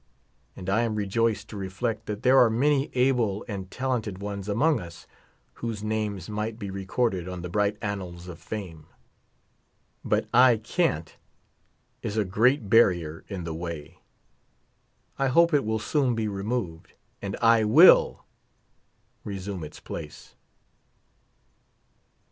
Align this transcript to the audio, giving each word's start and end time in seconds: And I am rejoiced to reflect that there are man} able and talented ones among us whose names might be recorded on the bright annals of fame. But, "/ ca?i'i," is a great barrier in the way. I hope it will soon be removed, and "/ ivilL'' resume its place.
And 0.55 0.67
I 0.67 0.81
am 0.81 0.95
rejoiced 0.95 1.47
to 1.49 1.55
reflect 1.57 2.07
that 2.07 2.23
there 2.23 2.39
are 2.39 2.49
man} 2.49 2.89
able 2.93 3.45
and 3.47 3.69
talented 3.69 4.17
ones 4.17 4.49
among 4.49 4.79
us 4.79 5.05
whose 5.61 5.83
names 5.83 6.27
might 6.27 6.57
be 6.57 6.71
recorded 6.71 7.29
on 7.29 7.43
the 7.43 7.49
bright 7.49 7.77
annals 7.83 8.27
of 8.27 8.39
fame. 8.39 8.87
But, 10.03 10.27
"/ 10.31 10.33
ca?i'i," 10.33 11.03
is 12.01 12.17
a 12.17 12.25
great 12.25 12.67
barrier 12.67 13.25
in 13.27 13.43
the 13.43 13.53
way. 13.53 13.99
I 15.19 15.27
hope 15.27 15.53
it 15.53 15.63
will 15.63 15.77
soon 15.77 16.15
be 16.15 16.27
removed, 16.27 16.93
and 17.21 17.35
"/ 17.39 17.39
ivilL'' 17.43 18.21
resume 19.23 19.63
its 19.63 19.79
place. 19.79 20.33